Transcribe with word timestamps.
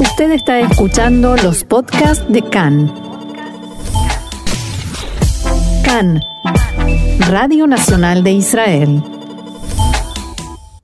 Usted 0.00 0.30
está 0.30 0.60
escuchando 0.60 1.34
los 1.36 1.64
podcasts 1.64 2.24
de 2.28 2.40
CAN. 2.42 2.92
CAN, 5.84 6.20
Radio 7.28 7.66
Nacional 7.66 8.22
de 8.22 8.32
Israel. 8.32 9.02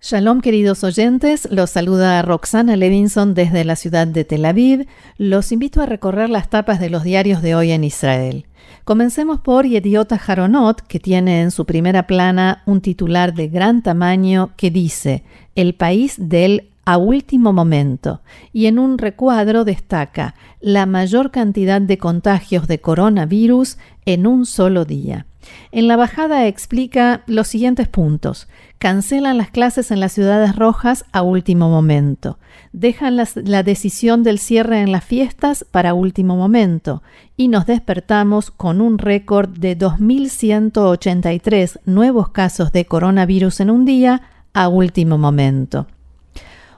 Shalom 0.02 0.40
queridos 0.40 0.82
oyentes, 0.82 1.48
los 1.50 1.70
saluda 1.70 2.22
Roxana 2.22 2.74
Levinson 2.74 3.34
desde 3.34 3.64
la 3.64 3.76
ciudad 3.76 4.08
de 4.08 4.24
Tel 4.24 4.44
Aviv. 4.44 4.88
Los 5.16 5.52
invito 5.52 5.80
a 5.80 5.86
recorrer 5.86 6.28
las 6.28 6.50
tapas 6.50 6.80
de 6.80 6.90
los 6.90 7.04
diarios 7.04 7.40
de 7.40 7.54
hoy 7.54 7.70
en 7.70 7.84
Israel. 7.84 8.46
Comencemos 8.82 9.38
por 9.40 9.64
Yediota 9.64 10.20
Haronot, 10.26 10.80
que 10.80 10.98
tiene 10.98 11.40
en 11.40 11.52
su 11.52 11.66
primera 11.66 12.08
plana 12.08 12.62
un 12.66 12.80
titular 12.80 13.32
de 13.32 13.46
gran 13.46 13.82
tamaño 13.82 14.50
que 14.56 14.72
dice 14.72 15.22
El 15.54 15.74
país 15.74 16.16
del 16.18 16.73
a 16.84 16.98
último 16.98 17.52
momento, 17.52 18.20
y 18.52 18.66
en 18.66 18.78
un 18.78 18.98
recuadro 18.98 19.64
destaca 19.64 20.34
la 20.60 20.86
mayor 20.86 21.30
cantidad 21.30 21.80
de 21.80 21.98
contagios 21.98 22.68
de 22.68 22.80
coronavirus 22.80 23.78
en 24.04 24.26
un 24.26 24.46
solo 24.46 24.84
día. 24.84 25.26
En 25.72 25.88
la 25.88 25.96
bajada 25.96 26.46
explica 26.46 27.22
los 27.26 27.48
siguientes 27.48 27.88
puntos. 27.88 28.46
Cancelan 28.78 29.38
las 29.38 29.50
clases 29.50 29.90
en 29.90 29.98
las 30.00 30.12
ciudades 30.12 30.54
rojas 30.56 31.04
a 31.12 31.20
último 31.22 31.68
momento. 31.68 32.38
Dejan 32.72 33.16
la 33.16 33.62
decisión 33.62 34.22
del 34.22 34.38
cierre 34.38 34.80
en 34.80 34.90
las 34.92 35.04
fiestas 35.04 35.66
para 35.70 35.92
último 35.94 36.36
momento. 36.36 37.02
Y 37.36 37.48
nos 37.48 37.66
despertamos 37.66 38.50
con 38.50 38.80
un 38.80 38.96
récord 38.98 39.50
de 39.50 39.78
2.183 39.78 41.80
nuevos 41.84 42.30
casos 42.30 42.72
de 42.72 42.86
coronavirus 42.86 43.60
en 43.60 43.70
un 43.70 43.84
día 43.84 44.22
a 44.52 44.66
último 44.68 45.18
momento. 45.18 45.86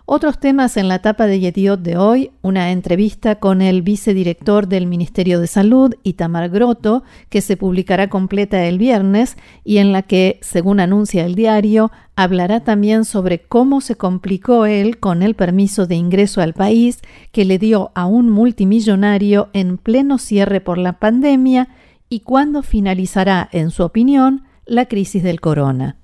Otros 0.09 0.39
temas 0.39 0.77
en 0.77 0.87
la 0.87 1.01
tapa 1.01 1.27
de 1.27 1.41
Yediot 1.41 1.81
de 1.81 1.97
hoy, 1.97 2.31
una 2.41 2.71
entrevista 2.71 3.41
con 3.41 3.61
el 3.61 3.83
vicedirector 3.83 4.69
del 4.69 4.87
Ministerio 4.87 5.41
de 5.41 5.49
Salud, 5.49 5.95
Itamar 6.05 6.49
Grotto, 6.49 7.03
que 7.29 7.41
se 7.41 7.57
publicará 7.57 8.09
completa 8.09 8.67
el 8.67 8.79
viernes 8.79 9.37
y 9.65 9.79
en 9.79 9.91
la 9.91 10.03
que, 10.03 10.39
según 10.43 10.79
anuncia 10.79 11.27
el 11.27 11.35
diario, 11.35 11.91
hablará 12.15 12.61
también 12.61 13.05
sobre 13.05 13.41
cómo 13.41 13.81
se 13.81 13.97
complicó 13.97 14.65
él 14.65 15.01
con 15.01 15.25
el 15.25 15.35
permiso 15.35 15.89
de 15.89 15.97
ingreso 15.97 16.41
al 16.41 16.55
país 16.55 17.01
que 17.33 17.45
le 17.45 17.59
dio 17.59 17.91
a 17.97 18.07
un 18.07 18.31
multimillonario 18.31 19.49
en 19.55 19.77
pleno 19.77 20.19
cierre 20.19 20.61
por 20.61 20.79
la 20.79 21.01
pandemia 21.01 21.69
y 22.09 22.21
cuándo 22.21 22.63
finalizará, 22.63 23.49
en 23.51 23.73
su 23.73 23.83
opinión, 23.83 24.45
la 24.67 24.87
crisis 24.87 25.25
del 25.25 25.41
corona. 25.41 25.97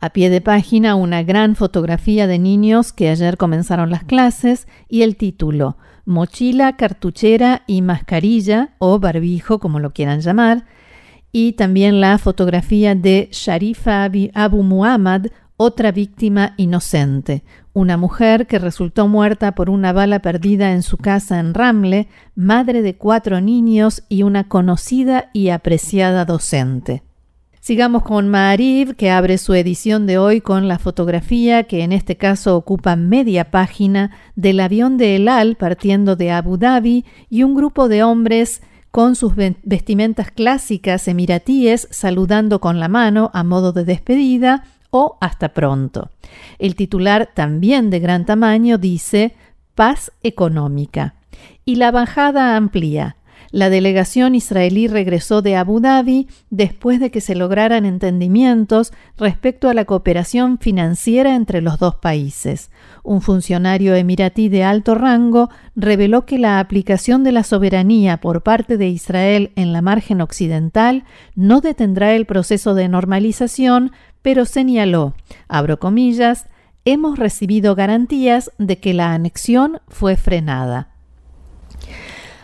A 0.00 0.10
pie 0.10 0.30
de 0.30 0.40
página 0.40 0.94
una 0.94 1.22
gran 1.22 1.56
fotografía 1.56 2.26
de 2.26 2.38
niños 2.38 2.92
que 2.92 3.08
ayer 3.08 3.36
comenzaron 3.36 3.90
las 3.90 4.04
clases 4.04 4.68
y 4.88 5.02
el 5.02 5.16
título 5.16 5.76
Mochila, 6.04 6.76
cartuchera 6.76 7.62
y 7.66 7.82
mascarilla 7.82 8.70
o 8.78 8.98
barbijo 8.98 9.58
como 9.58 9.80
lo 9.80 9.92
quieran 9.92 10.20
llamar 10.20 10.64
y 11.32 11.52
también 11.52 12.00
la 12.00 12.18
fotografía 12.18 12.94
de 12.94 13.28
Sharifa 13.32 14.08
Abu 14.34 14.62
Muhammad, 14.62 15.26
otra 15.56 15.92
víctima 15.92 16.54
inocente, 16.56 17.42
una 17.72 17.96
mujer 17.96 18.46
que 18.46 18.58
resultó 18.58 19.08
muerta 19.08 19.54
por 19.54 19.68
una 19.68 19.92
bala 19.92 20.20
perdida 20.20 20.72
en 20.72 20.82
su 20.82 20.96
casa 20.96 21.40
en 21.40 21.52
Ramle, 21.52 22.08
madre 22.34 22.82
de 22.82 22.96
cuatro 22.96 23.40
niños 23.40 24.04
y 24.08 24.22
una 24.22 24.48
conocida 24.48 25.30
y 25.32 25.48
apreciada 25.48 26.24
docente. 26.24 27.02
Sigamos 27.68 28.02
con 28.02 28.30
Maariv, 28.30 28.96
que 28.96 29.10
abre 29.10 29.36
su 29.36 29.52
edición 29.52 30.06
de 30.06 30.16
hoy 30.16 30.40
con 30.40 30.68
la 30.68 30.78
fotografía 30.78 31.64
que 31.64 31.82
en 31.82 31.92
este 31.92 32.16
caso 32.16 32.56
ocupa 32.56 32.96
media 32.96 33.50
página 33.50 34.10
del 34.36 34.60
avión 34.60 34.96
de 34.96 35.16
El 35.16 35.28
Al 35.28 35.54
partiendo 35.56 36.16
de 36.16 36.30
Abu 36.30 36.56
Dhabi 36.56 37.04
y 37.28 37.42
un 37.42 37.54
grupo 37.54 37.90
de 37.90 38.02
hombres 38.02 38.62
con 38.90 39.16
sus 39.16 39.34
vestimentas 39.36 40.30
clásicas 40.30 41.08
emiratíes 41.08 41.88
saludando 41.90 42.58
con 42.58 42.80
la 42.80 42.88
mano 42.88 43.30
a 43.34 43.44
modo 43.44 43.74
de 43.74 43.84
despedida 43.84 44.64
o 44.88 45.18
hasta 45.20 45.50
pronto. 45.50 46.10
El 46.58 46.74
titular, 46.74 47.28
también 47.34 47.90
de 47.90 48.00
gran 48.00 48.24
tamaño, 48.24 48.78
dice 48.78 49.34
Paz 49.74 50.10
económica. 50.22 51.16
Y 51.66 51.74
la 51.74 51.90
bajada 51.90 52.56
amplía. 52.56 53.18
La 53.50 53.70
delegación 53.70 54.34
israelí 54.34 54.88
regresó 54.88 55.40
de 55.40 55.56
Abu 55.56 55.80
Dhabi 55.80 56.28
después 56.50 57.00
de 57.00 57.10
que 57.10 57.22
se 57.22 57.34
lograran 57.34 57.86
entendimientos 57.86 58.92
respecto 59.16 59.70
a 59.70 59.74
la 59.74 59.86
cooperación 59.86 60.58
financiera 60.58 61.34
entre 61.34 61.62
los 61.62 61.78
dos 61.78 61.94
países. 61.94 62.70
Un 63.02 63.22
funcionario 63.22 63.94
emiratí 63.94 64.50
de 64.50 64.64
alto 64.64 64.94
rango 64.94 65.48
reveló 65.76 66.26
que 66.26 66.38
la 66.38 66.60
aplicación 66.60 67.24
de 67.24 67.32
la 67.32 67.42
soberanía 67.42 68.18
por 68.18 68.42
parte 68.42 68.76
de 68.76 68.88
Israel 68.88 69.52
en 69.56 69.72
la 69.72 69.80
margen 69.80 70.20
occidental 70.20 71.04
no 71.34 71.62
detendrá 71.62 72.14
el 72.14 72.26
proceso 72.26 72.74
de 72.74 72.88
normalización, 72.88 73.92
pero 74.20 74.44
señaló, 74.44 75.14
abro 75.48 75.78
comillas, 75.78 76.46
hemos 76.84 77.18
recibido 77.18 77.74
garantías 77.74 78.50
de 78.58 78.78
que 78.78 78.92
la 78.92 79.14
anexión 79.14 79.80
fue 79.88 80.16
frenada. 80.16 80.97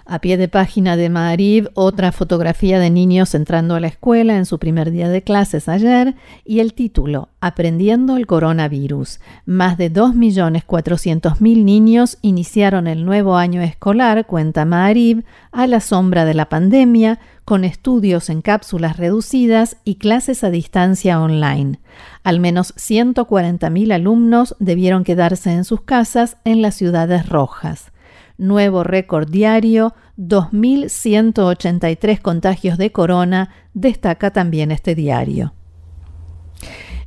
A 0.07 0.19
pie 0.19 0.37
de 0.37 0.49
página 0.49 0.99
de 0.99 1.09
Maariv, 1.09 1.71
otra 1.73 2.13
fotografía 2.13 2.79
de 2.79 2.91
niños 2.91 3.35
entrando 3.35 3.75
a 3.75 3.81
la 3.81 3.87
escuela 3.87 4.37
en 4.37 4.45
su 4.45 4.59
primer 4.59 4.91
día 4.91 5.09
de 5.09 5.23
clases 5.23 5.67
ayer 5.67 6.15
y 6.45 6.61
el 6.61 6.75
título 6.75 7.31
Aprendiendo 7.41 8.19
el 8.19 8.27
coronavirus. 8.27 9.21
Más 9.47 9.79
de 9.79 9.91
2.400.000 9.91 11.65
niños 11.65 12.19
iniciaron 12.21 12.87
el 12.87 13.07
nuevo 13.07 13.37
año 13.37 13.63
escolar, 13.63 14.27
cuenta 14.27 14.67
Maariv, 14.67 15.25
a 15.53 15.67
la 15.67 15.81
sombra 15.81 16.27
de 16.27 16.35
la 16.35 16.51
pandemia, 16.51 17.19
con 17.47 17.65
estudios 17.65 18.29
en 18.29 18.43
cápsulas 18.43 18.99
reducidas 18.99 19.79
y 19.85 19.95
clases 19.95 20.45
a 20.45 20.51
distancia 20.51 21.19
online. 21.19 21.81
Al 22.25 22.41
menos 22.41 22.75
140.000 22.75 23.95
alumnos 23.95 24.55
debieron 24.59 25.03
quedarse 25.03 25.51
en 25.53 25.65
sus 25.65 25.81
casas 25.81 26.37
en 26.45 26.61
las 26.61 26.75
ciudades 26.75 27.27
rojas 27.27 27.94
nuevo 28.39 28.84
récord 28.84 29.28
diario, 29.28 29.93
2.183 30.19 32.21
contagios 32.21 32.78
de 32.78 32.93
corona, 32.93 33.50
destaca 33.75 34.33
también 34.33 34.71
este 34.71 34.95
diario. 34.95 35.53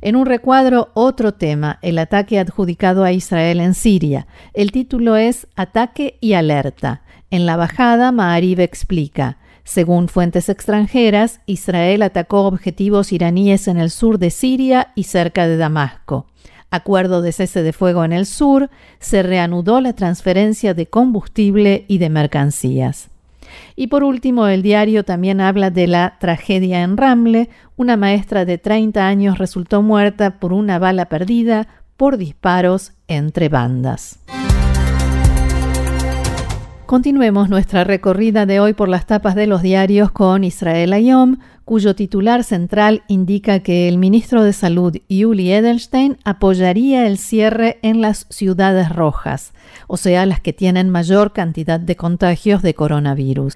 En 0.00 0.14
un 0.14 0.26
recuadro, 0.26 0.90
otro 0.94 1.34
tema, 1.34 1.80
el 1.82 1.98
ataque 1.98 2.38
adjudicado 2.38 3.02
a 3.04 3.10
Israel 3.12 3.60
en 3.60 3.74
Siria. 3.74 4.28
El 4.54 4.70
título 4.70 5.16
es 5.16 5.48
Ataque 5.56 6.18
y 6.20 6.34
alerta. 6.34 7.02
En 7.30 7.46
la 7.46 7.56
bajada, 7.56 8.12
Maariv 8.12 8.60
explica. 8.60 9.38
Según 9.64 10.08
fuentes 10.08 10.48
extranjeras, 10.48 11.40
Israel 11.46 12.02
atacó 12.02 12.46
objetivos 12.46 13.12
iraníes 13.12 13.66
en 13.68 13.78
el 13.78 13.90
sur 13.90 14.18
de 14.18 14.30
Siria 14.30 14.92
y 14.94 15.02
cerca 15.04 15.48
de 15.48 15.56
Damasco 15.56 16.26
acuerdo 16.70 17.22
de 17.22 17.32
cese 17.32 17.62
de 17.62 17.72
fuego 17.72 18.04
en 18.04 18.12
el 18.12 18.26
sur, 18.26 18.70
se 18.98 19.22
reanudó 19.22 19.80
la 19.80 19.92
transferencia 19.92 20.74
de 20.74 20.86
combustible 20.86 21.84
y 21.88 21.98
de 21.98 22.10
mercancías. 22.10 23.10
Y 23.76 23.86
por 23.86 24.04
último, 24.04 24.46
el 24.46 24.62
diario 24.62 25.04
también 25.04 25.40
habla 25.40 25.70
de 25.70 25.86
la 25.86 26.16
tragedia 26.20 26.82
en 26.82 26.96
Ramle. 26.96 27.48
Una 27.76 27.96
maestra 27.96 28.44
de 28.44 28.58
30 28.58 29.06
años 29.06 29.38
resultó 29.38 29.82
muerta 29.82 30.38
por 30.38 30.52
una 30.52 30.78
bala 30.78 31.06
perdida 31.06 31.68
por 31.96 32.16
disparos 32.16 32.92
entre 33.08 33.48
bandas. 33.48 34.20
Continuemos 36.86 37.50
nuestra 37.50 37.84
recorrida 37.84 38.46
de 38.46 38.60
hoy 38.60 38.72
por 38.72 38.88
las 38.88 39.04
tapas 39.04 39.34
de 39.34 39.46
los 39.46 39.60
diarios 39.60 40.10
con 40.10 40.42
Israel 40.42 40.94
Ayom, 40.94 41.36
cuyo 41.68 41.94
titular 41.94 42.44
central 42.44 43.02
indica 43.08 43.58
que 43.60 43.88
el 43.88 43.98
ministro 43.98 44.42
de 44.42 44.54
Salud, 44.54 44.96
Yuli 45.10 45.52
Edelstein, 45.52 46.16
apoyaría 46.24 47.06
el 47.06 47.18
cierre 47.18 47.78
en 47.82 48.00
las 48.00 48.24
ciudades 48.30 48.88
rojas, 48.88 49.52
o 49.86 49.98
sea, 49.98 50.24
las 50.24 50.40
que 50.40 50.54
tienen 50.54 50.88
mayor 50.88 51.34
cantidad 51.34 51.78
de 51.78 51.94
contagios 51.94 52.62
de 52.62 52.72
coronavirus. 52.72 53.52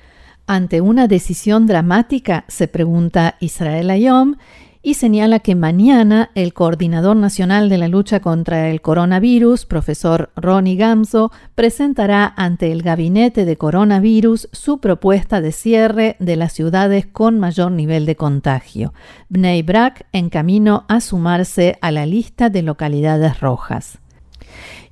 Ante 0.47 0.82
una 0.82 1.09
decisión 1.09 1.67
dramática, 1.67 2.44
se 2.49 2.69
pregunta 2.69 3.37
Israel 3.41 3.88
Ayom, 3.88 4.37
y 4.82 4.94
señala 4.94 5.38
que 5.38 5.55
mañana 5.55 6.31
el 6.34 6.52
coordinador 6.52 7.17
nacional 7.17 7.69
de 7.69 7.79
la 7.79 7.87
lucha 7.87 8.19
contra 8.20 8.69
el 8.69 8.81
coronavirus, 8.81 9.64
profesor 9.64 10.31
Ronnie 10.34 10.75
Gamso, 10.75 11.31
presentará 11.55 12.34
ante 12.37 12.73
el 12.73 12.82
gabinete 12.82 13.44
de 13.44 13.56
coronavirus 13.56 14.49
su 14.50 14.81
propuesta 14.81 15.40
de 15.40 15.52
cierre 15.52 16.17
de 16.19 16.34
las 16.34 16.52
ciudades 16.52 17.06
con 17.06 17.38
mayor 17.38 17.70
nivel 17.70 18.06
de 18.06 18.17
contagio. 18.17 18.93
Bnei 19.29 19.62
Brak 19.62 20.06
en 20.12 20.31
camino 20.31 20.85
a 20.88 21.00
sumarse 21.00 21.78
a 21.81 21.93
la 21.93 22.05
lista 22.05 22.50
de 22.50 22.62
localidades 22.62 23.38
rojas. 23.40 23.99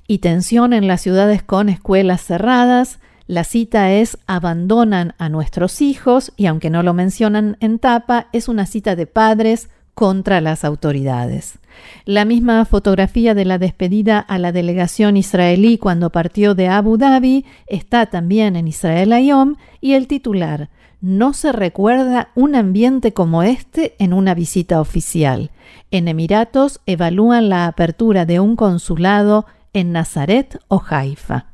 Y 0.07 0.19
tensión 0.19 0.71
en 0.71 0.87
las 0.87 1.01
ciudades 1.01 1.43
con 1.43 1.67
escuelas 1.67 2.21
cerradas, 2.21 2.99
la 3.27 3.43
cita 3.43 3.91
es 3.91 4.17
abandonan 4.25 5.15
a 5.17 5.29
nuestros 5.29 5.81
hijos 5.81 6.33
y 6.37 6.47
aunque 6.47 6.69
no 6.69 6.81
lo 6.81 6.93
mencionan 6.93 7.55
en 7.59 7.79
tapa, 7.79 8.27
es 8.33 8.47
una 8.47 8.65
cita 8.65 8.95
de 8.95 9.07
padres 9.07 9.69
contra 9.93 10.41
las 10.41 10.63
autoridades. 10.63 11.59
La 12.05 12.25
misma 12.25 12.65
fotografía 12.65 13.33
de 13.33 13.45
la 13.45 13.57
despedida 13.57 14.19
a 14.19 14.37
la 14.37 14.51
delegación 14.51 15.17
israelí 15.17 15.77
cuando 15.77 16.09
partió 16.09 16.55
de 16.55 16.67
Abu 16.67 16.97
Dhabi 16.97 17.45
está 17.67 18.05
también 18.07 18.55
en 18.55 18.67
Israel 18.67 19.13
Ayom 19.13 19.55
y 19.79 19.93
el 19.93 20.07
titular 20.07 20.69
no 21.01 21.33
se 21.33 21.51
recuerda 21.51 22.29
un 22.35 22.55
ambiente 22.55 23.11
como 23.11 23.41
este 23.41 23.95
en 23.97 24.13
una 24.13 24.35
visita 24.35 24.79
oficial. 24.79 25.49
En 25.89 26.07
Emiratos 26.07 26.79
evalúan 26.85 27.49
la 27.49 27.65
apertura 27.65 28.25
de 28.25 28.39
un 28.39 28.55
consulado 28.55 29.47
en 29.73 29.91
Nazaret 29.91 30.59
o 30.67 30.81
Haifa. 30.87 31.50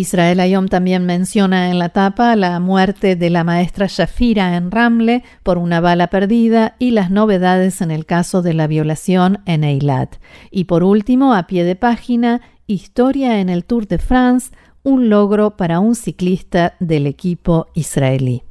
Israel 0.00 0.40
Ayom 0.40 0.68
también 0.68 1.04
menciona 1.04 1.70
en 1.70 1.78
la 1.78 1.90
tapa 1.90 2.34
la 2.34 2.58
muerte 2.58 3.16
de 3.16 3.28
la 3.28 3.44
maestra 3.44 3.86
Shafira 3.86 4.56
en 4.56 4.70
Ramle 4.70 5.22
por 5.42 5.58
una 5.58 5.80
bala 5.80 6.08
perdida 6.08 6.74
y 6.78 6.92
las 6.92 7.10
novedades 7.10 7.82
en 7.82 7.90
el 7.90 8.06
caso 8.06 8.40
de 8.40 8.54
la 8.54 8.66
violación 8.66 9.40
en 9.44 9.62
Eilat. 9.62 10.16
Y 10.50 10.64
por 10.64 10.82
último, 10.84 11.34
a 11.34 11.46
pie 11.46 11.64
de 11.64 11.76
página, 11.76 12.40
Historia 12.66 13.40
en 13.40 13.48
el 13.48 13.64
Tour 13.64 13.86
de 13.88 13.98
France, 13.98 14.52
un 14.82 15.10
logro 15.10 15.56
para 15.56 15.80
un 15.80 15.94
ciclista 15.94 16.76
del 16.80 17.06
equipo 17.06 17.66
israelí. 17.74 18.42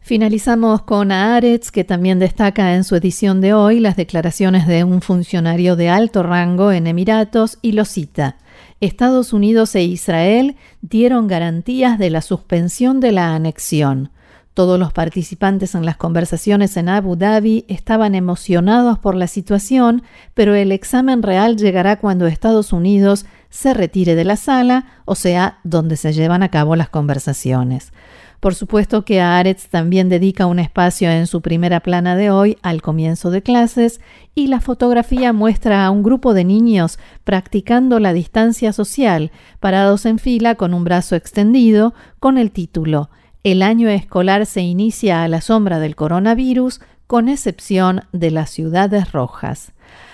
Finalizamos 0.00 0.82
con 0.82 1.12
Aretz, 1.12 1.70
que 1.70 1.84
también 1.84 2.18
destaca 2.18 2.74
en 2.74 2.84
su 2.84 2.96
edición 2.96 3.40
de 3.40 3.54
hoy 3.54 3.80
las 3.80 3.96
declaraciones 3.96 4.66
de 4.66 4.82
un 4.82 5.02
funcionario 5.02 5.76
de 5.76 5.88
alto 5.88 6.22
rango 6.22 6.72
en 6.72 6.86
Emiratos 6.86 7.58
y 7.62 7.72
lo 7.72 7.84
cita. 7.84 8.36
Estados 8.80 9.32
Unidos 9.32 9.74
e 9.74 9.84
Israel 9.84 10.56
dieron 10.80 11.28
garantías 11.28 11.98
de 11.98 12.10
la 12.10 12.22
suspensión 12.22 12.98
de 12.98 13.12
la 13.12 13.34
anexión. 13.34 14.10
Todos 14.54 14.80
los 14.80 14.92
participantes 14.92 15.74
en 15.74 15.84
las 15.84 15.96
conversaciones 15.96 16.76
en 16.76 16.88
Abu 16.88 17.14
Dhabi 17.14 17.64
estaban 17.68 18.14
emocionados 18.14 18.98
por 18.98 19.14
la 19.14 19.28
situación, 19.28 20.02
pero 20.34 20.54
el 20.54 20.72
examen 20.72 21.22
real 21.22 21.56
llegará 21.56 22.00
cuando 22.00 22.26
Estados 22.26 22.72
Unidos 22.72 23.26
se 23.48 23.74
retire 23.74 24.16
de 24.16 24.24
la 24.24 24.36
sala, 24.36 24.86
o 25.04 25.14
sea, 25.14 25.58
donde 25.62 25.96
se 25.96 26.12
llevan 26.12 26.42
a 26.42 26.48
cabo 26.48 26.74
las 26.74 26.88
conversaciones. 26.88 27.92
Por 28.40 28.54
supuesto 28.54 29.04
que 29.04 29.20
Aretz 29.20 29.68
también 29.68 30.08
dedica 30.08 30.46
un 30.46 30.58
espacio 30.58 31.10
en 31.10 31.26
su 31.26 31.42
primera 31.42 31.80
plana 31.80 32.16
de 32.16 32.30
hoy 32.30 32.56
al 32.62 32.80
comienzo 32.80 33.30
de 33.30 33.42
clases 33.42 34.00
y 34.34 34.46
la 34.46 34.62
fotografía 34.62 35.34
muestra 35.34 35.84
a 35.84 35.90
un 35.90 36.02
grupo 36.02 36.32
de 36.32 36.44
niños 36.44 36.98
practicando 37.24 38.00
la 38.00 38.14
distancia 38.14 38.72
social, 38.72 39.30
parados 39.60 40.06
en 40.06 40.18
fila 40.18 40.54
con 40.54 40.72
un 40.72 40.84
brazo 40.84 41.16
extendido, 41.16 41.92
con 42.18 42.38
el 42.38 42.50
título 42.50 43.10
El 43.44 43.60
año 43.60 43.90
escolar 43.90 44.46
se 44.46 44.62
inicia 44.62 45.22
a 45.22 45.28
la 45.28 45.42
sombra 45.42 45.78
del 45.78 45.94
coronavirus, 45.94 46.80
con 47.06 47.28
excepción 47.28 48.04
de 48.12 48.30
las 48.30 48.48
ciudades 48.48 49.12
rojas. 49.12 49.72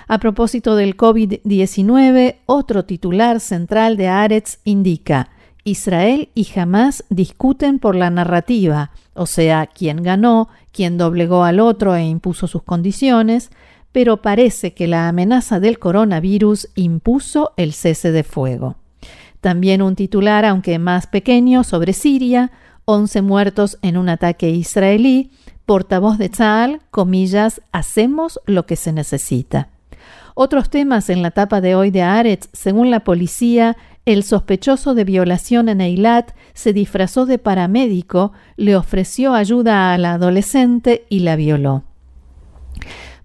A 0.09 0.19
propósito 0.19 0.75
del 0.75 0.97
COVID-19, 0.97 2.37
otro 2.47 2.85
titular 2.87 3.39
central 3.39 3.97
de 3.97 4.09
Aretz 4.09 4.59
indica 4.65 5.29
Israel 5.67 6.31
y 6.33 6.49
Hamas 6.57 7.05
discuten 7.11 7.81
por 7.81 7.97
la 7.97 8.09
narrativa, 8.09 8.93
o 9.15 9.27
sea, 9.27 9.67
quién 9.67 10.05
ganó, 10.05 10.49
quién 10.73 10.97
doblegó 10.97 11.43
al 11.43 11.59
otro 11.59 11.97
e 11.97 12.05
impuso 12.05 12.47
sus 12.47 12.63
condiciones, 12.63 13.51
pero 13.91 14.23
parece 14.23 14.75
que 14.75 14.87
la 14.87 15.09
amenaza 15.09 15.59
del 15.59 15.81
coronavirus 15.81 16.69
impuso 16.77 17.53
el 17.57 17.73
cese 17.73 18.13
de 18.13 18.23
fuego. 18.23 18.77
También 19.41 19.83
un 19.83 19.97
titular, 19.97 20.45
aunque 20.45 20.79
más 20.79 21.09
pequeño, 21.09 21.65
sobre 21.65 21.93
Siria, 21.95 22.53
11 22.85 23.23
muertos 23.23 23.79
en 23.83 23.97
un 23.97 24.09
ataque 24.09 24.51
israelí, 24.51 25.33
portavoz 25.65 26.17
de 26.17 26.29
Tzal, 26.29 26.81
comillas, 26.93 27.61
hacemos 27.73 28.41
lo 28.47 28.67
que 28.67 28.77
se 28.77 28.93
necesita. 28.93 29.71
Otros 30.37 30.71
temas 30.71 31.11
en 31.11 31.23
la 31.23 31.33
tapa 31.33 31.61
de 31.61 31.75
hoy 31.75 31.91
de 31.91 32.03
Aretz, 32.03 32.51
según 32.53 32.91
la 32.91 33.01
policía, 33.01 33.77
el 34.07 34.23
sospechoso 34.23 34.95
de 34.95 35.05
violación 35.05 35.69
en 35.69 35.81
Eilat 35.81 36.31
se 36.55 36.73
disfrazó 36.73 37.27
de 37.27 37.39
paramédico, 37.39 38.33
le 38.57 38.77
ofreció 38.77 39.35
ayuda 39.35 39.93
a 39.93 39.99
la 39.99 40.15
adolescente 40.15 41.05
y 41.09 41.21
la 41.21 41.35
violó. 41.35 41.83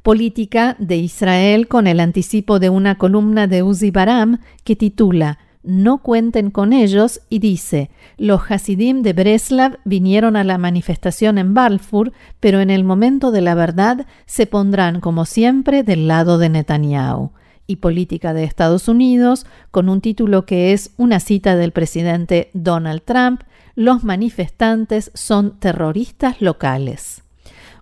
Política 0.01 0.75
de 0.79 0.97
Israel 0.97 1.67
con 1.67 1.85
el 1.85 1.99
anticipo 1.99 2.57
de 2.57 2.71
una 2.71 2.97
columna 2.97 3.45
de 3.45 3.61
Uzi 3.61 3.91
Baram 3.91 4.39
que 4.63 4.75
titula 4.75 5.37
No 5.61 5.99
cuenten 5.99 6.49
con 6.49 6.73
ellos 6.73 7.21
y 7.29 7.37
dice 7.37 7.91
Los 8.17 8.49
Hasidim 8.49 9.03
de 9.03 9.13
Breslav 9.13 9.77
vinieron 9.85 10.35
a 10.35 10.43
la 10.43 10.57
manifestación 10.57 11.37
en 11.37 11.53
Balfour, 11.53 12.11
pero 12.39 12.59
en 12.59 12.71
el 12.71 12.83
momento 12.83 13.29
de 13.29 13.41
la 13.41 13.53
verdad 13.53 14.07
se 14.25 14.47
pondrán 14.47 14.99
como 14.99 15.25
siempre 15.25 15.83
del 15.83 16.07
lado 16.07 16.39
de 16.39 16.49
Netanyahu 16.49 17.33
y 17.71 17.77
Política 17.77 18.33
de 18.33 18.43
Estados 18.43 18.87
Unidos, 18.87 19.45
con 19.71 19.89
un 19.89 20.01
título 20.01 20.45
que 20.45 20.73
es 20.73 20.91
una 20.97 21.19
cita 21.19 21.55
del 21.55 21.71
presidente 21.71 22.51
Donald 22.53 23.01
Trump, 23.03 23.41
Los 23.75 24.03
manifestantes 24.03 25.11
son 25.13 25.59
terroristas 25.59 26.41
locales. 26.41 27.23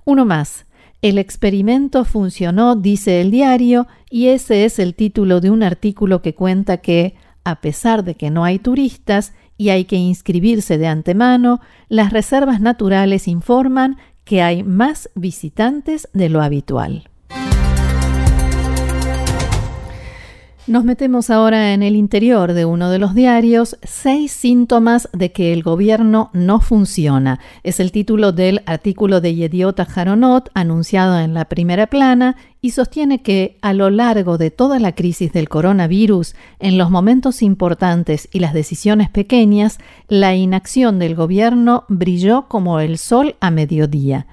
Uno 0.06 0.26
más. 0.26 0.66
El 1.02 1.18
experimento 1.18 2.06
funcionó, 2.06 2.76
dice 2.76 3.22
el 3.22 3.32
diario, 3.32 3.88
y 4.10 4.28
ese 4.28 4.66
es 4.66 4.80
el 4.80 4.96
título 4.96 5.40
de 5.42 5.50
un 5.50 5.64
artículo 5.64 6.22
que 6.22 6.36
cuenta 6.36 6.78
que, 6.78 7.16
a 7.44 7.62
pesar 7.62 8.04
de 8.04 8.16
que 8.16 8.30
no 8.30 8.44
hay 8.44 8.60
turistas 8.60 9.34
y 9.58 9.70
hay 9.70 9.86
que 9.86 9.96
inscribirse 9.96 10.78
de 10.78 10.88
antemano, 10.88 11.62
las 11.88 12.12
reservas 12.12 12.62
naturales 12.62 13.28
informan 13.28 13.98
que 14.24 14.42
hay 14.42 14.62
más 14.64 15.10
visitantes 15.16 16.08
de 16.14 16.30
lo 16.30 16.42
habitual. 16.42 17.09
Nos 20.70 20.84
metemos 20.84 21.32
ahora 21.32 21.74
en 21.74 21.82
el 21.82 21.96
interior 21.96 22.54
de 22.54 22.64
uno 22.64 22.92
de 22.92 23.00
los 23.00 23.16
diarios, 23.16 23.80
Seis 23.82 24.32
síntomas 24.32 25.10
de 25.14 25.32
que 25.32 25.52
el 25.52 25.64
gobierno 25.64 26.30
no 26.32 26.62
funciona. 26.62 27.40
Es 27.64 27.80
el 27.80 27.92
título 27.92 28.34
del 28.34 28.62
artículo 28.68 29.20
de 29.20 29.34
Yediota 29.34 29.86
Jaronot 29.86 30.52
anunciado 30.54 31.20
en 31.22 31.34
la 31.34 31.46
primera 31.46 31.88
plana 31.88 32.36
y 32.62 32.70
sostiene 32.70 33.24
que 33.24 33.58
a 33.64 33.74
lo 33.74 33.90
largo 33.90 34.38
de 34.38 34.52
toda 34.52 34.78
la 34.78 34.94
crisis 34.94 35.34
del 35.34 35.50
coronavirus, 35.50 36.36
en 36.60 36.78
los 36.78 36.92
momentos 36.92 37.42
importantes 37.42 38.30
y 38.32 38.38
las 38.38 38.54
decisiones 38.54 39.10
pequeñas, 39.10 39.80
la 40.08 40.36
inacción 40.36 41.00
del 41.00 41.16
gobierno 41.16 41.86
brilló 41.88 42.48
como 42.48 42.80
el 42.80 43.00
sol 43.00 43.38
a 43.40 43.50
mediodía. 43.50 44.28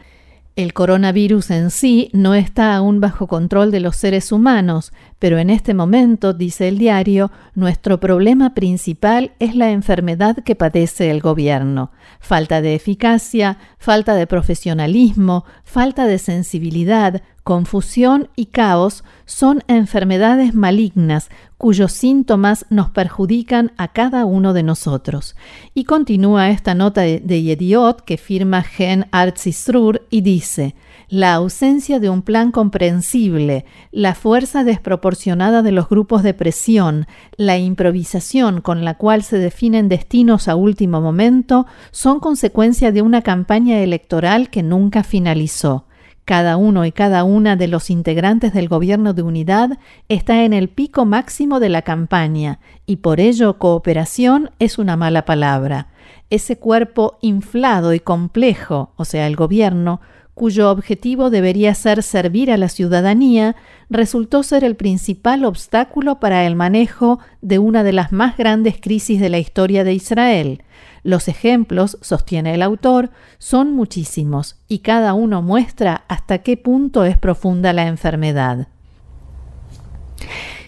El 0.56 0.72
coronavirus 0.72 1.50
en 1.50 1.70
sí 1.70 2.08
no 2.14 2.34
está 2.34 2.74
aún 2.74 2.98
bajo 2.98 3.26
control 3.26 3.70
de 3.70 3.80
los 3.80 3.94
seres 3.94 4.32
humanos, 4.32 4.90
pero 5.18 5.38
en 5.38 5.50
este 5.50 5.72
momento, 5.72 6.34
dice 6.34 6.68
el 6.68 6.78
diario, 6.78 7.30
nuestro 7.54 7.98
problema 8.00 8.54
principal 8.54 9.32
es 9.38 9.56
la 9.56 9.70
enfermedad 9.70 10.36
que 10.44 10.54
padece 10.54 11.10
el 11.10 11.20
gobierno. 11.20 11.90
Falta 12.20 12.60
de 12.60 12.74
eficacia, 12.74 13.58
falta 13.78 14.14
de 14.14 14.26
profesionalismo, 14.26 15.44
falta 15.64 16.06
de 16.06 16.18
sensibilidad, 16.18 17.22
confusión 17.44 18.28
y 18.34 18.46
caos 18.46 19.04
son 19.24 19.62
enfermedades 19.68 20.54
malignas 20.54 21.30
cuyos 21.56 21.92
síntomas 21.92 22.66
nos 22.70 22.90
perjudican 22.90 23.72
a 23.78 23.88
cada 23.88 24.24
uno 24.24 24.52
de 24.52 24.64
nosotros. 24.64 25.36
Y 25.72 25.84
continúa 25.84 26.50
esta 26.50 26.74
nota 26.74 27.02
de 27.02 27.42
Yediot 27.42 28.02
que 28.02 28.18
firma 28.18 28.62
Gen 28.62 29.06
Artzisrur 29.12 30.06
y 30.10 30.20
dice: 30.22 30.74
la 31.08 31.34
ausencia 31.34 32.00
de 32.00 32.10
un 32.10 32.22
plan 32.22 32.50
comprensible, 32.50 33.64
la 33.92 34.14
fuerza 34.14 34.64
desproporcionada 34.64 35.05
de 35.06 35.70
los 35.70 35.88
grupos 35.88 36.24
de 36.24 36.34
presión, 36.34 37.06
la 37.36 37.58
improvisación 37.58 38.60
con 38.60 38.84
la 38.84 38.94
cual 38.94 39.22
se 39.22 39.38
definen 39.38 39.88
destinos 39.88 40.48
a 40.48 40.56
último 40.56 41.00
momento 41.00 41.66
son 41.92 42.18
consecuencia 42.18 42.90
de 42.90 43.02
una 43.02 43.22
campaña 43.22 43.78
electoral 43.78 44.50
que 44.50 44.64
nunca 44.64 45.04
finalizó. 45.04 45.84
Cada 46.24 46.56
uno 46.56 46.84
y 46.84 46.90
cada 46.90 47.22
una 47.22 47.54
de 47.54 47.68
los 47.68 47.88
integrantes 47.88 48.52
del 48.52 48.68
gobierno 48.68 49.14
de 49.14 49.22
unidad 49.22 49.78
está 50.08 50.42
en 50.42 50.52
el 50.52 50.68
pico 50.68 51.04
máximo 51.04 51.60
de 51.60 51.68
la 51.68 51.82
campaña 51.82 52.58
y 52.84 52.96
por 52.96 53.20
ello 53.20 53.58
cooperación 53.58 54.50
es 54.58 54.76
una 54.78 54.96
mala 54.96 55.24
palabra. 55.24 55.86
Ese 56.30 56.58
cuerpo 56.58 57.16
inflado 57.20 57.94
y 57.94 58.00
complejo, 58.00 58.90
o 58.96 59.04
sea, 59.04 59.28
el 59.28 59.36
gobierno, 59.36 60.00
cuyo 60.36 60.70
objetivo 60.70 61.30
debería 61.30 61.74
ser 61.74 62.02
servir 62.02 62.52
a 62.52 62.58
la 62.58 62.68
ciudadanía, 62.68 63.56
resultó 63.88 64.42
ser 64.42 64.64
el 64.64 64.76
principal 64.76 65.46
obstáculo 65.46 66.20
para 66.20 66.46
el 66.46 66.54
manejo 66.54 67.20
de 67.40 67.58
una 67.58 67.82
de 67.82 67.94
las 67.94 68.12
más 68.12 68.36
grandes 68.36 68.78
crisis 68.78 69.18
de 69.18 69.30
la 69.30 69.38
historia 69.38 69.82
de 69.82 69.94
Israel, 69.94 70.62
los 71.06 71.28
ejemplos, 71.28 71.98
sostiene 72.02 72.52
el 72.52 72.62
autor, 72.62 73.10
son 73.38 73.72
muchísimos 73.72 74.56
y 74.68 74.80
cada 74.80 75.14
uno 75.14 75.40
muestra 75.40 76.04
hasta 76.08 76.38
qué 76.38 76.56
punto 76.56 77.04
es 77.04 77.16
profunda 77.16 77.72
la 77.72 77.86
enfermedad. 77.86 78.66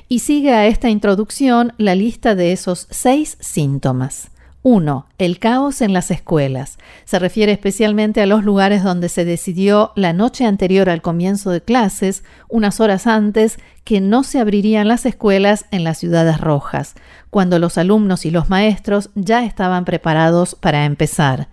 Y 0.08 0.20
sigue 0.20 0.54
a 0.54 0.66
esta 0.66 0.88
introducción 0.88 1.74
la 1.76 1.94
lista 1.94 2.34
de 2.36 2.52
esos 2.52 2.86
seis 2.88 3.36
síntomas. 3.40 4.30
1. 4.68 5.06
El 5.16 5.38
caos 5.38 5.80
en 5.80 5.94
las 5.94 6.10
escuelas. 6.10 6.76
Se 7.06 7.18
refiere 7.18 7.52
especialmente 7.52 8.20
a 8.20 8.26
los 8.26 8.44
lugares 8.44 8.84
donde 8.84 9.08
se 9.08 9.24
decidió 9.24 9.92
la 9.96 10.12
noche 10.12 10.44
anterior 10.44 10.90
al 10.90 11.00
comienzo 11.00 11.50
de 11.50 11.62
clases, 11.62 12.22
unas 12.50 12.78
horas 12.78 13.06
antes, 13.06 13.58
que 13.84 14.02
no 14.02 14.24
se 14.24 14.40
abrirían 14.40 14.86
las 14.86 15.06
escuelas 15.06 15.64
en 15.70 15.84
las 15.84 15.96
ciudades 15.96 16.38
rojas, 16.38 16.96
cuando 17.30 17.58
los 17.58 17.78
alumnos 17.78 18.26
y 18.26 18.30
los 18.30 18.50
maestros 18.50 19.08
ya 19.14 19.46
estaban 19.46 19.86
preparados 19.86 20.54
para 20.54 20.84
empezar. 20.84 21.48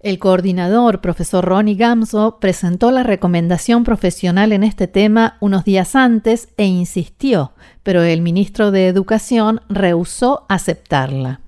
El 0.00 0.18
coordinador, 0.18 1.00
profesor 1.00 1.44
Ronnie 1.44 1.76
Gamso, 1.76 2.38
presentó 2.40 2.90
la 2.90 3.04
recomendación 3.04 3.84
profesional 3.84 4.50
en 4.50 4.64
este 4.64 4.88
tema 4.88 5.36
unos 5.38 5.64
días 5.64 5.94
antes 5.94 6.48
e 6.56 6.66
insistió, 6.66 7.52
pero 7.84 8.02
el 8.02 8.20
ministro 8.20 8.72
de 8.72 8.88
Educación 8.88 9.60
rehusó 9.68 10.44
aceptarla. 10.48 11.38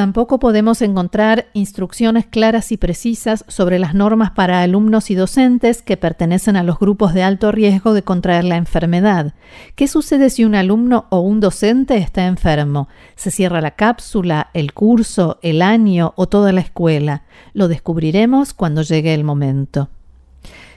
Tampoco 0.00 0.38
podemos 0.38 0.80
encontrar 0.80 1.48
instrucciones 1.52 2.24
claras 2.24 2.72
y 2.72 2.78
precisas 2.78 3.44
sobre 3.48 3.78
las 3.78 3.92
normas 3.92 4.30
para 4.30 4.62
alumnos 4.62 5.10
y 5.10 5.14
docentes 5.14 5.82
que 5.82 5.98
pertenecen 5.98 6.56
a 6.56 6.62
los 6.62 6.78
grupos 6.78 7.12
de 7.12 7.22
alto 7.22 7.52
riesgo 7.52 7.92
de 7.92 8.02
contraer 8.02 8.44
la 8.44 8.56
enfermedad. 8.56 9.34
¿Qué 9.74 9.88
sucede 9.88 10.30
si 10.30 10.46
un 10.46 10.54
alumno 10.54 11.04
o 11.10 11.20
un 11.20 11.40
docente 11.40 11.98
está 11.98 12.26
enfermo? 12.26 12.88
¿Se 13.14 13.30
cierra 13.30 13.60
la 13.60 13.72
cápsula, 13.72 14.48
el 14.54 14.72
curso, 14.72 15.38
el 15.42 15.60
año 15.60 16.14
o 16.16 16.28
toda 16.28 16.52
la 16.52 16.62
escuela? 16.62 17.24
Lo 17.52 17.68
descubriremos 17.68 18.54
cuando 18.54 18.80
llegue 18.80 19.12
el 19.12 19.22
momento. 19.22 19.90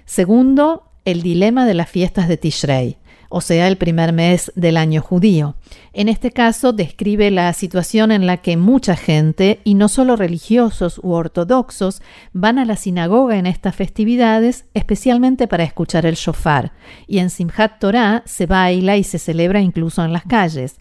Segundo, 0.04 0.92
el 1.06 1.22
dilema 1.22 1.66
de 1.66 1.76
las 1.76 1.90
fiestas 1.90 2.28
de 2.28 2.36
Tishrei 2.36 2.98
o 3.36 3.42
sea, 3.42 3.68
el 3.68 3.78
primer 3.78 4.14
mes 4.14 4.52
del 4.56 4.78
año 4.78 5.02
judío. 5.02 5.56
En 5.92 6.08
este 6.08 6.30
caso 6.30 6.72
describe 6.72 7.32
la 7.32 7.52
situación 7.54 8.12
en 8.12 8.28
la 8.28 8.38
que 8.38 8.58
mucha 8.58 8.96
gente, 8.96 9.60
y 9.64 9.74
no 9.74 9.88
solo 9.88 10.16
religiosos 10.16 11.00
u 11.02 11.14
ortodoxos, 11.14 12.04
van 12.32 12.60
a 12.60 12.66
la 12.66 12.76
sinagoga 12.76 13.40
en 13.40 13.48
estas 13.48 13.76
festividades, 13.76 14.66
especialmente 14.76 15.48
para 15.48 15.64
escuchar 15.64 16.06
el 16.06 16.14
shofar, 16.14 16.74
y 17.08 17.18
en 17.18 17.32
Simchat 17.32 17.80
Torah 17.80 18.22
se 18.28 18.46
baila 18.46 18.98
y 18.98 19.04
se 19.04 19.18
celebra 19.18 19.62
incluso 19.62 20.06
en 20.06 20.14
las 20.14 20.26
calles. 20.26 20.76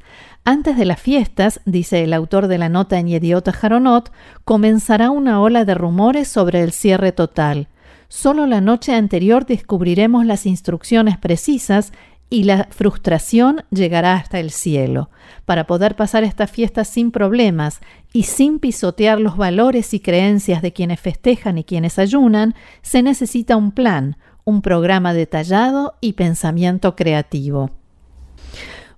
Antes 0.44 0.76
de 0.76 0.84
las 0.84 1.00
fiestas, 1.00 1.62
dice 1.64 2.04
el 2.04 2.12
autor 2.12 2.48
de 2.48 2.58
la 2.58 2.68
nota 2.68 2.98
en 2.98 3.08
Yediot 3.08 3.48
Haronot, 3.48 4.12
comenzará 4.44 5.08
una 5.08 5.40
ola 5.40 5.64
de 5.64 5.72
rumores 5.72 6.28
sobre 6.28 6.60
el 6.60 6.72
cierre 6.72 7.12
total. 7.12 7.68
Solo 8.14 8.46
la 8.46 8.60
noche 8.60 8.94
anterior 8.94 9.46
descubriremos 9.46 10.26
las 10.26 10.44
instrucciones 10.44 11.16
precisas 11.16 11.94
y 12.32 12.44
la 12.44 12.66
frustración 12.70 13.62
llegará 13.70 14.14
hasta 14.14 14.40
el 14.40 14.50
cielo. 14.50 15.10
Para 15.44 15.66
poder 15.66 15.96
pasar 15.96 16.24
esta 16.24 16.46
fiesta 16.46 16.82
sin 16.84 17.10
problemas 17.10 17.80
y 18.10 18.22
sin 18.22 18.58
pisotear 18.58 19.20
los 19.20 19.36
valores 19.36 19.92
y 19.92 20.00
creencias 20.00 20.62
de 20.62 20.72
quienes 20.72 20.98
festejan 20.98 21.58
y 21.58 21.64
quienes 21.64 21.98
ayunan, 21.98 22.54
se 22.80 23.02
necesita 23.02 23.58
un 23.58 23.70
plan, 23.70 24.16
un 24.44 24.62
programa 24.62 25.12
detallado 25.12 25.98
y 26.00 26.14
pensamiento 26.14 26.96
creativo. 26.96 27.70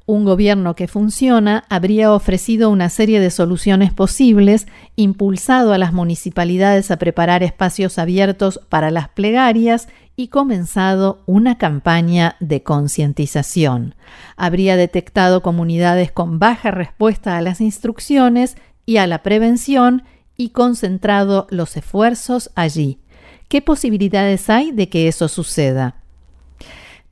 Un 0.06 0.26
gobierno 0.26 0.76
que 0.76 0.87
funciona 0.87 1.64
habría 1.70 2.12
ofrecido 2.12 2.68
una 2.68 2.90
serie 2.90 3.20
de 3.20 3.30
soluciones 3.30 3.90
posibles, 3.90 4.66
impulsado 4.96 5.73
a 5.73 5.78
las 5.78 5.94
municipalidades 5.94 6.90
a 6.90 6.99
preparar 6.99 7.42
espacios 7.42 7.99
abiertos 7.99 8.61
para 8.68 8.90
las 8.90 9.08
plegarias 9.08 9.88
y 10.14 10.28
comenzado 10.28 11.23
una 11.25 11.56
campaña 11.56 12.37
de 12.38 12.62
concientización. 12.62 13.94
Habría 14.37 14.76
detectado 14.76 15.42
comunidades 15.42 16.12
con 16.12 16.38
baja 16.38 16.70
respuesta 16.70 17.38
a 17.38 17.40
las 17.40 17.62
instrucciones 17.62 18.56
y 18.84 18.99
a 18.99 19.06
la 19.06 19.23
prevención 19.23 20.02
y 20.37 20.50
concentrado 20.50 21.46
los 21.49 21.78
esfuerzos 21.78 22.50
allí. 22.54 22.99
¿Qué 23.49 23.62
posibilidades 23.62 24.50
hay 24.50 24.70
de 24.70 24.90
que 24.90 25.08
eso 25.08 25.28
suceda? 25.28 26.03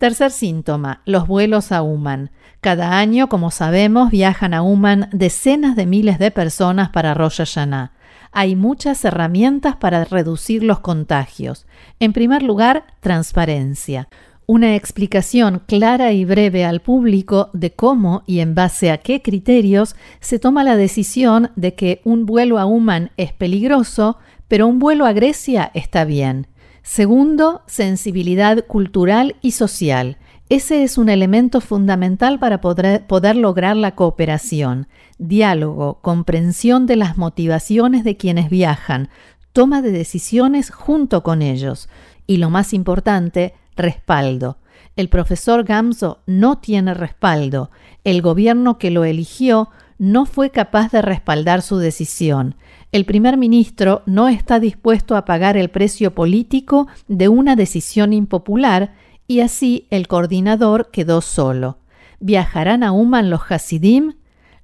Tercer 0.03 0.33
síntoma, 0.33 1.01
los 1.05 1.29
vuelos 1.29 1.71
a 1.71 1.83
Uman. 1.83 2.33
Cada 2.61 2.99
año, 2.99 3.29
como 3.29 3.53
sabemos, 3.53 4.11
viajan 4.11 4.53
a 4.53 4.61
Uman 4.61 5.09
decenas 5.13 5.77
de 5.77 5.87
miles 5.87 6.19
de 6.19 6.33
personas 6.33 6.91
para 6.91 7.15
Rosh 7.15 7.37
Hashanah. 7.37 7.93
Hay 8.33 8.57
muchas 8.57 9.05
herramientas 9.05 9.77
para 9.77 10.05
reducir 10.05 10.65
los 10.65 10.81
contagios. 10.81 11.69
En 12.01 12.13
primer 12.13 12.43
lugar, 12.43 12.85
transparencia. 12.99 14.09
Una 14.45 14.75
explicación 14.75 15.63
clara 15.69 16.11
y 16.11 16.25
breve 16.25 16.65
al 16.65 16.81
público 16.81 17.51
de 17.53 17.71
cómo 17.71 18.25
y 18.27 18.41
en 18.41 18.57
base 18.57 18.91
a 18.91 18.99
qué 18.99 19.23
criterios 19.23 19.95
se 20.19 20.41
toma 20.41 20.65
la 20.65 20.75
decisión 20.75 21.53
de 21.55 21.75
que 21.75 22.01
un 22.03 22.27
vuelo 22.27 22.59
a 22.59 22.67
Uman 22.67 23.13
es 23.17 23.33
peligroso, 23.33 24.19
pero 24.49 24.67
un 24.67 24.81
vuelo 24.81 25.07
a 25.07 25.13
Grecia 25.13 25.71
está 25.75 26.05
bien. 26.05 26.49
Segundo, 26.83 27.63
sensibilidad 27.67 28.67
cultural 28.67 29.37
y 29.41 29.53
social. 29.53 30.19
Ese 30.49 30.83
es 30.83 30.99
un 30.99 31.09
elemento 31.09 31.61
fundamental 31.61 32.39
para 32.39 32.61
poder, 32.61 33.37
lograr 33.37 33.77
la 33.77 33.95
cooperación, 33.95 34.89
diálogo, 35.19 36.01
comprensión 36.03 36.87
de 36.87 36.97
las 36.97 37.17
motivaciones 37.17 38.05
de 38.05 38.17
quienes 38.17 38.51
viajan, 38.51 39.09
toma 39.53 39.81
de 39.81 39.93
decisiones 39.93 40.71
junto 40.71 41.23
con 41.23 41.41
ellos 41.41 41.89
y 42.27 42.39
lo 42.39 42.51
más 42.51 42.75
importante, 42.75 43.55
respaldo. 43.77 44.59
El 44.97 45.09
profesor 45.09 45.65
Gamso 45.65 46.21
no 46.27 46.59
tiene 46.59 46.93
respaldo. 46.95 47.71
El 48.05 48.21
gobierno 48.21 48.77
que 48.77 48.91
lo 48.91 49.05
eligió 49.05 49.71
no 49.99 50.27
fue 50.27 50.51
capaz 50.51 50.91
de 50.91 51.01
respaldar 51.01 51.63
su 51.63 51.79
decisión. 51.79 52.57
El 52.93 53.07
primer 53.07 53.39
ministro 53.39 54.03
no 54.05 54.29
está 54.29 54.61
dispuesto 54.61 55.17
a 55.17 55.25
pagar 55.25 55.57
el 55.57 55.71
precio 55.71 56.15
político 56.15 56.89
de 57.09 57.29
una 57.29 57.57
decisión 57.57 58.13
impopular 58.13 58.93
y 59.27 59.41
así 59.41 59.87
el 59.89 60.09
coordinador 60.09 60.91
quedó 60.91 61.23
solo. 61.23 61.79
¿Viajarán 62.21 62.83
a 62.83 62.93
Uman 62.93 63.31
los 63.31 63.51
Hasidim? 63.51 64.17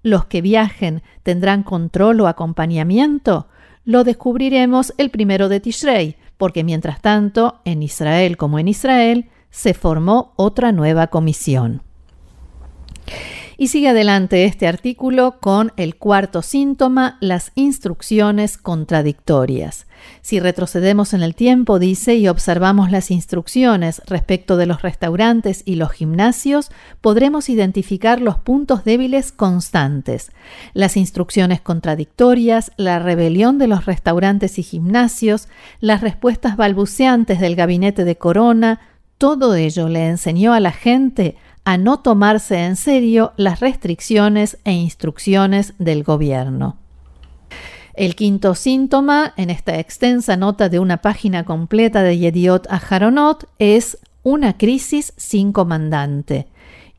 ¿Los 0.02 0.26
que 0.26 0.42
viajen 0.42 1.02
tendrán 1.22 1.62
control 1.62 2.20
o 2.20 2.28
acompañamiento? 2.28 3.48
Lo 3.86 4.04
descubriremos 4.04 4.92
el 4.98 5.08
primero 5.08 5.48
de 5.48 5.60
Tishrei, 5.60 6.16
porque 6.36 6.64
mientras 6.64 7.00
tanto, 7.00 7.62
en 7.64 7.82
Israel 7.82 8.36
como 8.36 8.58
en 8.58 8.68
Israel, 8.68 9.30
se 9.48 9.72
formó 9.72 10.34
otra 10.36 10.70
nueva 10.70 11.06
comisión. 11.06 11.80
Y 13.60 13.68
sigue 13.68 13.88
adelante 13.88 14.44
este 14.44 14.68
artículo 14.68 15.40
con 15.40 15.72
el 15.76 15.96
cuarto 15.96 16.42
síntoma, 16.42 17.18
las 17.20 17.50
instrucciones 17.56 18.56
contradictorias. 18.56 19.88
Si 20.22 20.38
retrocedemos 20.38 21.12
en 21.12 21.22
el 21.24 21.34
tiempo, 21.34 21.80
dice, 21.80 22.14
y 22.14 22.28
observamos 22.28 22.92
las 22.92 23.10
instrucciones 23.10 24.00
respecto 24.06 24.56
de 24.56 24.66
los 24.66 24.82
restaurantes 24.82 25.64
y 25.64 25.74
los 25.74 25.90
gimnasios, 25.90 26.70
podremos 27.00 27.48
identificar 27.48 28.20
los 28.20 28.38
puntos 28.38 28.84
débiles 28.84 29.32
constantes. 29.32 30.30
Las 30.72 30.96
instrucciones 30.96 31.60
contradictorias, 31.60 32.70
la 32.76 33.00
rebelión 33.00 33.58
de 33.58 33.66
los 33.66 33.86
restaurantes 33.86 34.60
y 34.60 34.62
gimnasios, 34.62 35.48
las 35.80 36.00
respuestas 36.00 36.56
balbuceantes 36.56 37.40
del 37.40 37.56
gabinete 37.56 38.04
de 38.04 38.16
Corona, 38.16 38.78
todo 39.18 39.56
ello 39.56 39.88
le 39.88 40.06
enseñó 40.06 40.52
a 40.52 40.60
la 40.60 40.70
gente 40.70 41.34
a 41.68 41.76
no 41.76 42.00
tomarse 42.00 42.64
en 42.64 42.76
serio 42.76 43.34
las 43.36 43.60
restricciones 43.60 44.56
e 44.64 44.72
instrucciones 44.72 45.74
del 45.78 46.02
gobierno. 46.02 46.78
El 47.92 48.16
quinto 48.16 48.54
síntoma, 48.54 49.34
en 49.36 49.50
esta 49.50 49.78
extensa 49.78 50.38
nota 50.38 50.70
de 50.70 50.78
una 50.78 51.02
página 51.02 51.44
completa 51.44 52.02
de 52.02 52.16
Yediot 52.16 52.66
a 52.70 52.76
Haronot, 52.76 53.50
es 53.58 53.98
una 54.22 54.56
crisis 54.56 55.12
sin 55.18 55.52
comandante. 55.52 56.46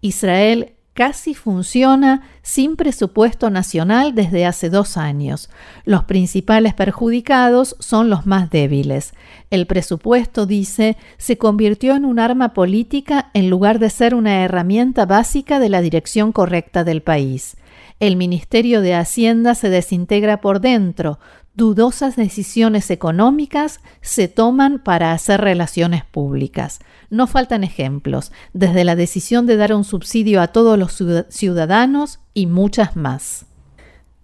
Israel 0.01 0.73
casi 0.99 1.33
funciona 1.33 2.23
sin 2.41 2.75
presupuesto 2.75 3.49
nacional 3.49 4.15
desde 4.15 4.45
hace 4.45 4.69
dos 4.69 4.97
años. 4.97 5.49
Los 5.85 6.03
principales 6.03 6.73
perjudicados 6.73 7.77
son 7.79 8.09
los 8.09 8.25
más 8.25 8.49
débiles. 8.49 9.13
El 9.49 9.65
presupuesto, 9.65 10.45
dice, 10.45 10.97
se 11.17 11.37
convirtió 11.37 11.95
en 11.95 12.03
un 12.03 12.19
arma 12.19 12.53
política 12.53 13.31
en 13.33 13.49
lugar 13.49 13.79
de 13.79 13.89
ser 13.89 14.13
una 14.13 14.43
herramienta 14.43 15.05
básica 15.05 15.61
de 15.61 15.69
la 15.69 15.79
dirección 15.79 16.33
correcta 16.33 16.83
del 16.83 17.01
país. 17.01 17.55
El 18.01 18.17
Ministerio 18.17 18.81
de 18.81 18.93
Hacienda 18.93 19.55
se 19.55 19.69
desintegra 19.69 20.41
por 20.41 20.59
dentro, 20.59 21.19
dudosas 21.55 22.15
decisiones 22.15 22.89
económicas 22.89 23.81
se 24.01 24.27
toman 24.27 24.79
para 24.79 25.11
hacer 25.11 25.41
relaciones 25.41 26.05
públicas. 26.05 26.79
No 27.09 27.27
faltan 27.27 27.63
ejemplos, 27.63 28.31
desde 28.53 28.83
la 28.83 28.95
decisión 28.95 29.45
de 29.45 29.57
dar 29.57 29.73
un 29.73 29.83
subsidio 29.83 30.41
a 30.41 30.49
todos 30.49 30.77
los 30.77 31.03
ciudadanos 31.29 32.19
y 32.33 32.45
muchas 32.45 32.95
más. 32.95 33.45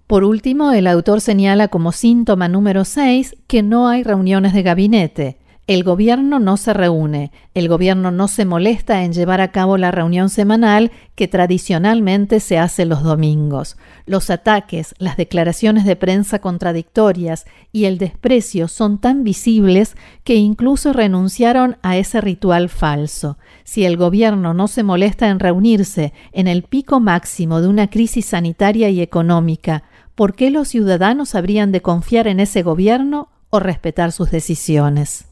Por 0.07 0.23
último, 0.23 0.71
el 0.71 0.85
autor 0.85 1.19
señala 1.19 1.67
como 1.67 1.91
síntoma 1.91 2.47
número 2.47 2.85
6 2.85 3.37
que 3.47 3.63
no 3.63 3.87
hay 3.87 4.03
reuniones 4.03 4.53
de 4.53 4.61
gabinete. 4.61 5.39
El 5.67 5.83
gobierno 5.83 6.37
no 6.37 6.57
se 6.57 6.75
reúne, 6.75 7.31
el 7.55 7.67
gobierno 7.67 8.11
no 8.11 8.27
se 8.27 8.45
molesta 8.45 9.03
en 9.03 9.13
llevar 9.13 9.41
a 9.41 9.51
cabo 9.51 9.79
la 9.79 9.89
reunión 9.89 10.29
semanal 10.29 10.91
que 11.15 11.27
tradicionalmente 11.27 12.39
se 12.39 12.59
hace 12.59 12.85
los 12.85 13.01
domingos. 13.01 13.75
Los 14.05 14.29
ataques, 14.29 14.93
las 14.99 15.17
declaraciones 15.17 15.83
de 15.85 15.95
prensa 15.95 16.37
contradictorias 16.37 17.47
y 17.71 17.85
el 17.85 17.97
desprecio 17.97 18.67
son 18.67 18.99
tan 18.99 19.23
visibles 19.23 19.95
que 20.23 20.35
incluso 20.35 20.93
renunciaron 20.93 21.77
a 21.81 21.97
ese 21.97 22.21
ritual 22.21 22.69
falso. 22.69 23.39
Si 23.63 23.85
el 23.85 23.97
gobierno 23.97 24.53
no 24.53 24.67
se 24.67 24.83
molesta 24.83 25.29
en 25.29 25.39
reunirse 25.39 26.13
en 26.31 26.47
el 26.47 26.61
pico 26.61 26.99
máximo 26.99 27.59
de 27.59 27.69
una 27.69 27.89
crisis 27.89 28.27
sanitaria 28.27 28.91
y 28.91 29.01
económica, 29.01 29.81
¿por 30.13 30.35
qué 30.35 30.51
los 30.51 30.67
ciudadanos 30.67 31.33
habrían 31.33 31.71
de 31.71 31.81
confiar 31.81 32.27
en 32.27 32.39
ese 32.39 32.61
gobierno 32.61 33.29
o 33.49 33.59
respetar 33.59 34.11
sus 34.11 34.29
decisiones? 34.29 35.25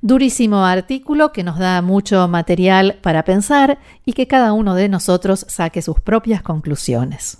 Durísimo 0.00 0.64
artículo 0.64 1.32
que 1.32 1.44
nos 1.44 1.58
da 1.58 1.80
mucho 1.80 2.26
material 2.26 2.98
para 3.02 3.24
pensar 3.24 3.78
y 4.04 4.14
que 4.14 4.26
cada 4.26 4.52
uno 4.52 4.74
de 4.74 4.88
nosotros 4.88 5.46
saque 5.48 5.80
sus 5.80 6.00
propias 6.00 6.42
conclusiones. 6.42 7.38